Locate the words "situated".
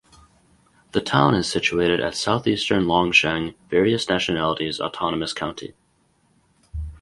1.47-1.99